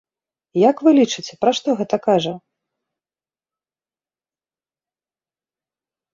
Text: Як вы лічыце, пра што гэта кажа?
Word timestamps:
Як 0.69 0.75
вы 0.85 0.93
лічыце, 0.99 1.33
пра 1.45 1.51
што 1.57 1.69
гэта 1.81 1.95
кажа? 2.07 2.33